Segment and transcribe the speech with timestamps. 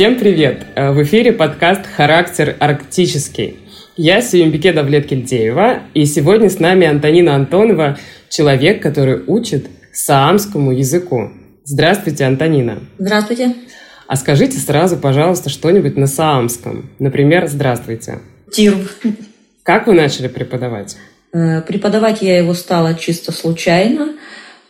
[0.00, 0.64] Всем привет!
[0.76, 3.58] Э, в эфире подкаст «Характер арктический».
[3.98, 7.98] Я Сюембике Давлет-Кельдеева, и сегодня с нами Антонина Антонова,
[8.30, 11.28] человек, который учит саамскому языку.
[11.64, 12.78] Здравствуйте, Антонина.
[12.96, 13.54] Здравствуйте.
[14.06, 16.88] А скажите сразу, пожалуйста, что-нибудь на саамском.
[16.98, 18.20] Например, «Здравствуйте».
[18.50, 18.96] Тирв.
[19.64, 20.96] Как вы начали преподавать?
[21.34, 24.14] Э, преподавать я его стала чисто случайно,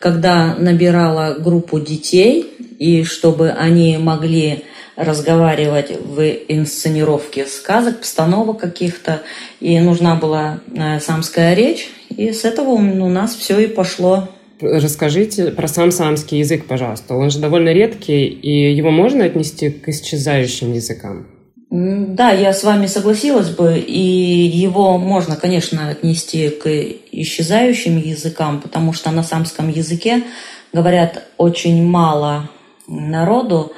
[0.00, 4.64] когда набирала группу детей, и чтобы они могли
[5.00, 9.22] разговаривать в инсценировке сказок, постановок каких-то,
[9.60, 14.28] и нужна была э, самская речь, и с этого у нас все и пошло.
[14.60, 17.14] Расскажите про сам самский язык, пожалуйста.
[17.14, 21.26] Он же довольно редкий, и его можно отнести к исчезающим языкам?
[21.70, 26.68] Да, я с вами согласилась бы, и его можно, конечно, отнести к
[27.12, 30.24] исчезающим языкам, потому что на самском языке
[30.72, 32.50] говорят очень мало
[32.88, 33.72] народу,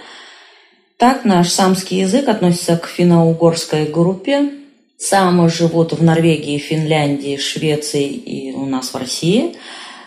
[1.02, 4.52] так наш самский язык относится к финно-угорской группе.
[4.96, 9.56] Самы живут в Норвегии, Финляндии, Швеции и у нас в России.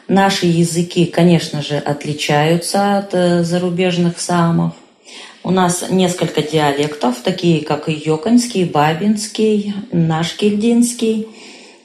[0.08, 4.72] Наши языки, конечно же, отличаются от э, зарубежных самов.
[5.44, 11.28] У нас несколько диалектов, такие как Йоконский, Бабинский, наш кельдинский.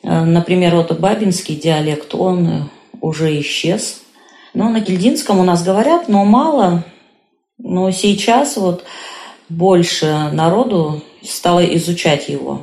[0.05, 4.03] Э, например, вот бабинский диалект, он уже исчез.
[4.55, 6.85] Но на кельдинском у нас говорят, но мало,
[7.63, 8.85] но сейчас вот
[9.49, 12.63] больше народу стало изучать его.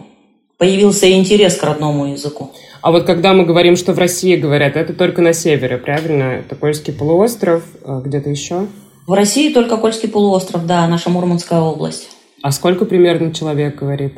[0.58, 2.52] Появился интерес к родному языку.
[2.82, 6.24] А вот когда мы говорим, что в России говорят, это только на севере, правильно?
[6.24, 8.68] Это Кольский полуостров, а где-то еще?
[9.06, 12.10] В России только Кольский полуостров, да, наша Мурманская область.
[12.42, 14.14] А сколько примерно человек говорит?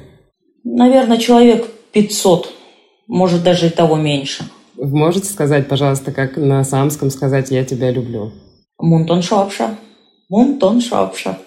[0.64, 2.54] Наверное, человек 500,
[3.08, 4.46] может даже и того меньше.
[4.78, 8.32] Можете сказать, пожалуйста, как на самском сказать «я тебя люблю»?
[8.78, 9.76] Мунтон шопша.
[10.30, 11.40] Мунтон шопша.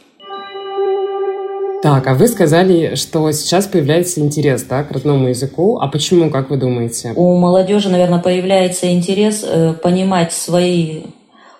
[1.84, 5.78] Так, а вы сказали, что сейчас появляется интерес да, к родному языку.
[5.78, 7.12] А почему, как вы думаете?
[7.14, 11.02] У молодежи, наверное, появляется интерес э, понимать свои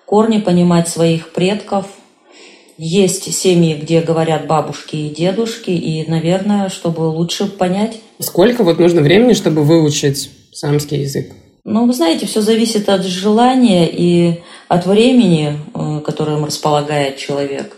[0.05, 1.85] корни, понимать своих предков.
[2.77, 8.01] Есть семьи, где говорят бабушки и дедушки, и, наверное, чтобы лучше понять.
[8.19, 11.31] Сколько вот нужно времени, чтобы выучить самский язык?
[11.65, 17.77] Ну, вы знаете, все зависит от желания и от времени, э, которым располагает человек.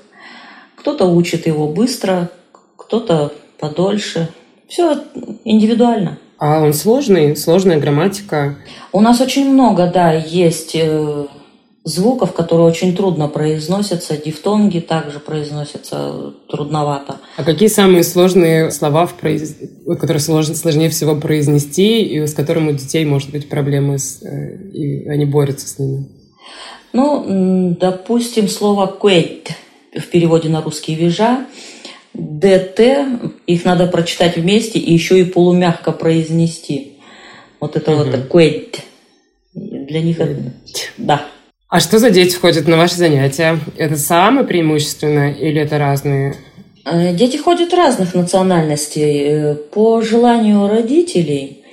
[0.75, 2.31] Кто-то учит его быстро,
[2.77, 4.29] кто-то подольше.
[4.67, 5.03] Все
[5.43, 6.17] индивидуально.
[6.39, 8.57] А он сложный, сложная грамматика?
[8.91, 11.27] У нас очень много, да, есть э,
[11.85, 14.17] звуков, которые очень трудно произносятся.
[14.17, 17.19] Дифтонги также произносятся трудновато.
[17.37, 19.55] А какие самые сложные слова, в произ...
[19.99, 24.23] которые сложно, сложнее всего произнести, и с которыми у детей может быть проблемы, с...
[24.23, 26.07] Э, и они борются с ними?
[26.91, 29.51] Ну, допустим, слово «куэйт»
[29.95, 31.45] в переводе на русский «вижа»,
[32.15, 32.79] ДТ,
[33.45, 36.93] их надо прочитать вместе и еще и полумягко произнести.
[37.59, 38.05] Вот это угу.
[38.05, 38.81] вот «куэйт».
[39.53, 40.35] Для них это...
[40.97, 41.25] Да.
[41.75, 43.59] А что за дети входят на ваши занятия?
[43.75, 46.37] Это самые преимущественно или это разные?
[46.85, 51.65] Э, дети ходят разных национальностей э, по желанию родителей.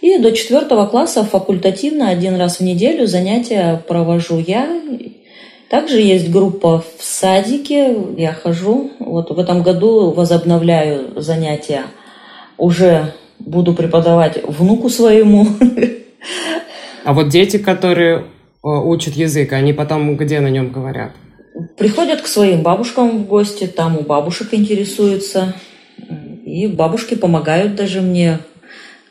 [0.00, 4.80] И до четвертого класса факультативно один раз в неделю занятия провожу я.
[5.68, 8.92] Также есть группа в садике, я хожу.
[9.00, 11.82] Вот в этом году возобновляю занятия.
[12.58, 15.48] Уже буду преподавать внуку своему.
[17.04, 18.24] А вот дети, которые
[18.62, 21.12] учат язык, они потом где на нем говорят?
[21.76, 25.54] Приходят к своим бабушкам в гости, там у бабушек интересуются.
[26.44, 28.38] И бабушки помогают даже мне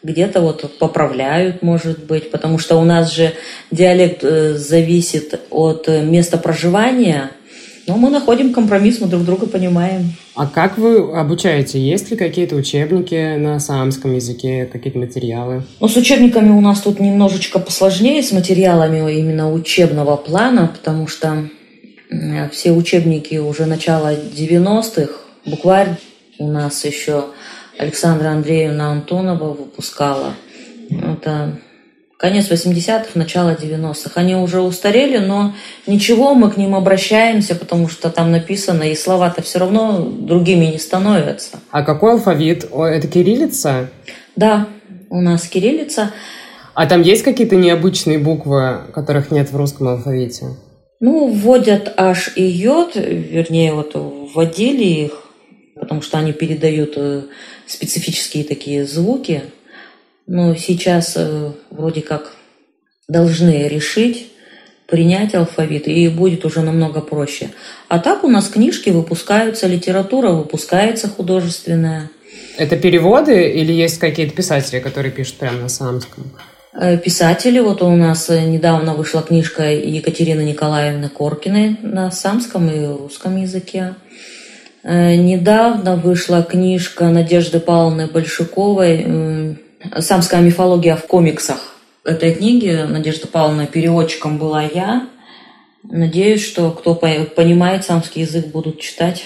[0.04, 3.34] где-то вот поправляют, может быть, потому что у нас же
[3.72, 7.32] диалект э, зависит от места проживания–
[7.88, 10.14] но мы находим компромисс, мы друг друга понимаем.
[10.36, 11.80] А как вы обучаете?
[11.80, 15.64] Есть ли какие-то учебники на самском языке, какие-то материалы?
[15.80, 21.50] Ну, с учебниками у нас тут немножечко посложнее, с материалами именно учебного плана, потому что
[22.52, 25.14] все учебники уже начала 90-х,
[25.46, 25.98] букварь
[26.40, 27.26] у нас еще
[27.78, 30.34] Александра Андреевна Антонова выпускала.
[30.90, 31.60] Это
[32.18, 34.12] конец 80-х, начало 90-х.
[34.16, 35.54] Они уже устарели, но
[35.86, 40.80] ничего, мы к ним обращаемся, потому что там написано, и слова-то все равно другими не
[40.80, 41.60] становятся.
[41.72, 42.66] А какой алфавит?
[42.72, 43.90] Это кириллица?
[44.36, 44.68] Да,
[45.10, 46.12] у нас кириллица.
[46.74, 50.48] А там есть какие-то необычные буквы, которых нет в русском алфавите?
[51.00, 55.12] Ну, вводят H и J, вернее, вот вводили их,
[55.80, 57.24] потому что они передают э,
[57.68, 59.44] специфические такие звуки–
[60.28, 62.34] но сейчас э, вроде как
[63.08, 64.28] должны решить,
[64.88, 67.50] принять алфавит, и будет уже намного проще.
[67.88, 72.10] А так у нас книжки выпускаются, литература выпускается художественная.
[72.58, 76.26] Это переводы или есть какие-то писатели, которые пишут прямо на самском?
[76.74, 83.38] Э, писатели, вот у нас недавно вышла книжка Екатерины Николаевны Коркиной на самском и русском
[83.38, 83.96] языке.
[84.84, 89.58] Э, недавно вышла книжка Надежды Павловны Большаковой
[90.00, 95.10] «Самская мифология в комиксах» этой книги Надежда Павловна переводчиком была я.
[95.84, 99.26] Надеюсь, что кто понимает самский язык, будут читать.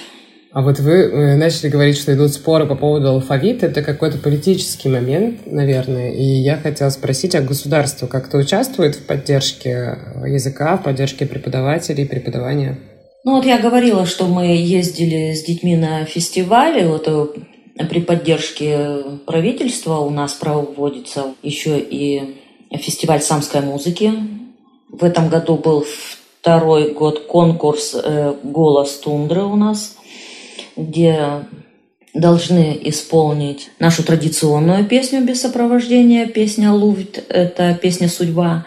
[0.52, 3.68] А вот вы э, начали говорить, что идут споры по поводу алфавита.
[3.68, 6.12] Это какой-то политический момент, наверное.
[6.12, 12.80] И я хотела спросить, а государство как-то участвует в поддержке языка, в поддержке преподавателей, преподавания?
[13.24, 16.86] Ну вот я говорила, что мы ездили с детьми на фестивале.
[16.86, 17.28] Вот э,
[17.90, 22.38] при поддержке правительства у нас проводится еще и
[22.72, 24.14] фестиваль самской музыки.
[24.90, 25.86] В этом году был
[26.42, 29.96] второй год конкурс э, «Голос тундры» у нас,
[30.76, 31.46] где
[32.14, 38.66] должны исполнить нашу традиционную песню без сопровождения, песня «Лувит»— это песня «Судьба»,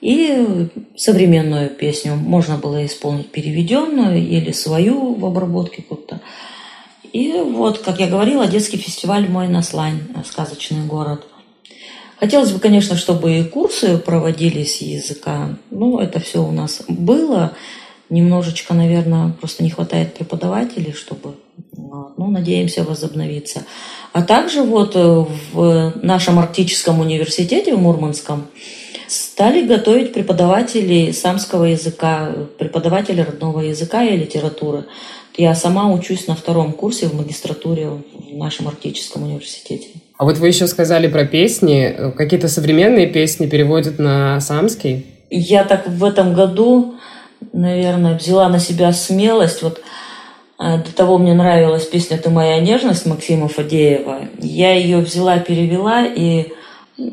[0.00, 6.20] и современную песню можно было исполнить переведенную или свою в обработке как-то.
[7.12, 11.26] И вот, как я говорила, детский фестиваль «Мой наслань», сказочный город.
[12.18, 15.56] Хотелось бы, конечно, чтобы и курсы проводились языка.
[15.70, 17.52] Ну, это все у нас было.
[18.08, 21.34] Немножечко, наверное, просто не хватает преподавателей, чтобы,
[21.76, 23.64] ну, надеемся, возобновиться.
[24.12, 28.46] А также вот э, в нашем арктическом университете в Мурманском
[29.08, 34.86] стали готовить преподавателей самского языка, преподавателей родного языка и литературы.
[35.36, 39.88] Я сама учусь на втором курсе в магистратуре в нашем арктическом университете.
[40.18, 42.12] А вот вы еще сказали про песни.
[42.16, 45.06] Какие-то современные песни переводят на самский?
[45.30, 46.94] Я так в этом году,
[47.52, 49.62] наверное, взяла на себя смелость.
[49.62, 49.80] Вот
[50.60, 54.28] э, до того мне нравилась песня «Ты моя нежность» Максима Фадеева.
[54.38, 56.52] Я ее взяла, перевела, и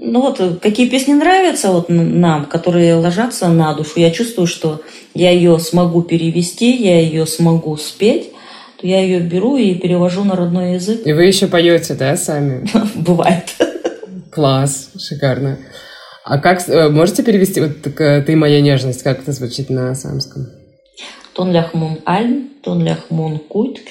[0.01, 4.81] ну вот какие песни нравятся вот нам, которые ложатся на душу, я чувствую, что
[5.13, 8.31] я ее смогу перевести, я ее смогу спеть
[8.79, 11.01] то я ее беру и перевожу на родной язык.
[11.05, 12.65] И вы еще поете, да, сами?
[12.95, 13.53] Бывает.
[14.31, 15.57] Класс, шикарно.
[16.23, 20.47] А как э, можете перевести вот ты моя нежность, как это звучит на самском?
[21.33, 23.81] Тон ляхмун альм, тон ляхмун кутк.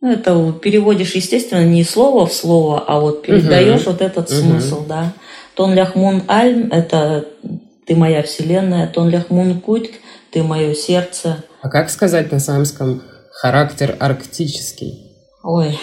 [0.00, 3.90] Ну, это переводишь, естественно, не слово в слово, а вот передаешь угу.
[3.90, 4.36] вот этот угу.
[4.36, 5.12] смысл, да.
[5.54, 7.26] Тон ляхмун альм– это
[7.86, 9.90] ты моя вселенная, тон ляхмун кутк–
[10.30, 11.44] ты мое сердце.
[11.62, 13.02] А как сказать на самском
[13.32, 15.16] Характер арктический.
[15.42, 15.78] Ой,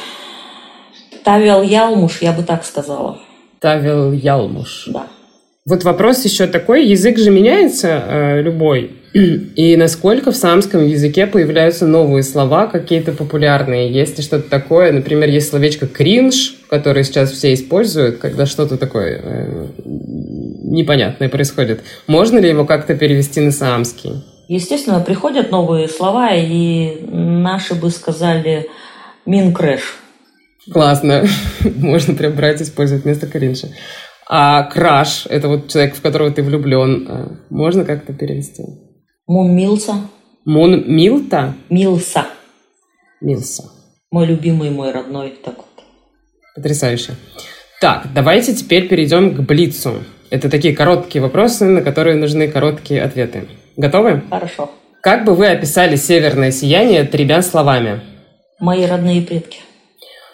[1.23, 3.19] Тавел Ялмуш, я бы так сказала.
[3.59, 4.85] Тавел Ялмуш.
[4.87, 5.07] Да.
[5.67, 8.91] Вот вопрос еще такой, язык же меняется э, любой.
[9.13, 13.91] И насколько в самском языке появляются новые слова, какие-то популярные?
[13.91, 14.93] Есть ли что-то такое?
[14.93, 21.81] Например, есть словечко «кринж», которое сейчас все используют, когда что-то такое э, непонятное происходит.
[22.07, 24.23] Можно ли его как-то перевести на самский?
[24.47, 28.69] Естественно, приходят новые слова, и наши бы сказали
[29.25, 29.97] «минкрэш».
[30.71, 31.25] Классно.
[31.75, 33.67] Можно прям брать и использовать вместо кринжа.
[34.29, 37.07] А краш– это вот человек, в которого ты влюблен.
[37.09, 38.63] А можно как-то перевести?
[39.25, 39.93] Мун Милса.
[40.45, 41.55] Мун Милта?
[41.69, 42.25] Милса.
[43.21, 43.63] Милса.
[44.11, 45.37] Мой любимый, мой родной.
[45.43, 45.83] Так вот.
[46.55, 47.15] Потрясающе.
[47.79, 50.03] Так, давайте теперь перейдем к Блицу.
[50.29, 53.47] Это такие короткие вопросы, на которые нужны короткие ответы.
[53.77, 54.23] Готовы?
[54.29, 54.71] Хорошо.
[55.01, 58.01] Как бы вы описали северное сияние тремя словами?
[58.59, 59.59] Мои родные предки.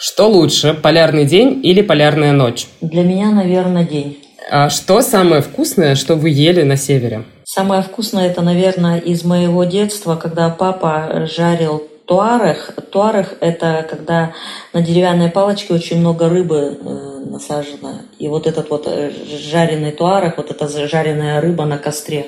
[0.05, 2.67] Что лучше, полярный день или полярная ночь?
[2.81, 4.21] Для меня, наверное, день.
[4.51, 7.23] А что самое вкусное, что вы ели на севере?
[7.45, 12.71] Самое вкусное это, наверное, из моего детства, когда папа жарил туарех.
[12.91, 14.33] Туарех– это когда
[14.73, 18.01] на деревянной палочке очень много рыбы э, насажено.
[18.19, 19.09] И вот этот вот э,
[19.53, 22.25] жареный туарех, вот эта жареная рыба на костре.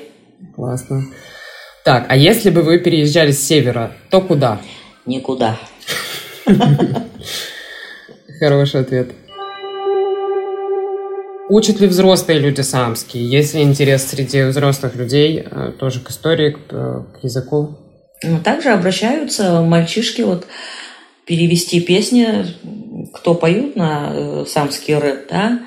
[0.54, 1.04] Классно.
[1.84, 4.62] Так, а если бы вы переезжали с севера, то куда?
[5.04, 5.58] Никуда.
[8.38, 9.12] Хороший ответ.
[11.48, 13.20] Учат ли взрослые люди самский?
[13.20, 17.78] Есть ли интерес среди взрослых людей э, тоже к истории, к, э, к языку?
[18.24, 20.46] Ну, также обращаются мальчишки вот
[21.24, 22.46] перевести песни,
[23.14, 25.60] кто поют на э, самский рэп, да,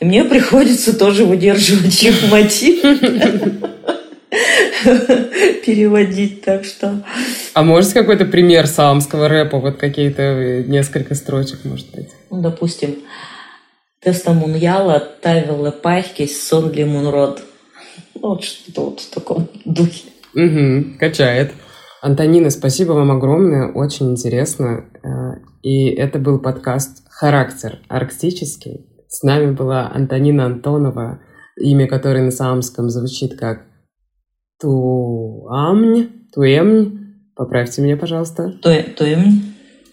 [0.00, 2.84] и мне приходится тоже выдерживать их мотив.
[5.64, 7.04] переводить, так что...
[7.54, 12.10] А можете какой-то пример саамского рэпа, вот какие-то э, несколько строчек, может быть?
[12.30, 12.96] Ну, допустим,
[14.00, 17.42] Теста муньяла тавила пахкись сон для мунрод.
[18.14, 20.08] Вот что-то вот в таком духе.
[20.34, 21.52] Угу, качает.
[22.00, 24.86] Антонина, спасибо вам огромное, очень интересно.
[25.04, 28.86] Э, и это был подкаст «Характер арктический».
[29.06, 31.20] С нами была Антонина Антонова,
[31.56, 33.66] имя которой на самском звучит как
[34.62, 37.16] Туамнь, Туэмнь.
[37.34, 38.54] Поправьте меня, пожалуйста.
[38.62, 39.42] Туэмнь.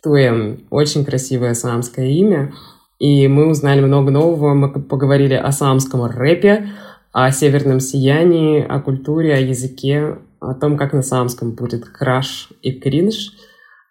[0.03, 0.67] Туэмнь.
[0.69, 2.53] Очень красивое самское имя.
[2.99, 4.53] И мы узнали много нового.
[4.53, 6.69] Мы поговорили о самском рэпе,
[7.11, 12.71] о северном сиянии, о культуре, о языке, о том, как на самском будет краш и
[12.71, 13.31] кринж.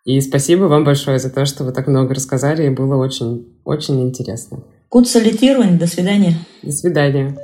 [0.05, 4.01] И спасибо вам большое за то, что вы так много рассказали, и было очень, очень
[4.03, 4.63] интересно.
[4.89, 6.35] Кут салютирование, до свидания.
[6.63, 7.37] До свидания.